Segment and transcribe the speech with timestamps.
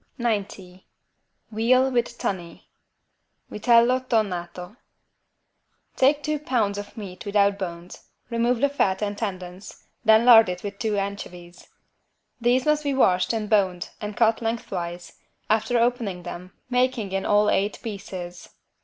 [0.17, 0.87] 90
[1.51, 2.67] VEAL WITH TUNNY
[3.51, 4.75] (Vitello tonnato)
[5.95, 10.63] Take two pounds of meat without bones, remove the fat and tendons, then lard it
[10.63, 11.67] with two anchovies.
[12.41, 15.19] These must be washed and boned and cut lengthwise,
[15.51, 18.49] after opening them, making in all eight pieces.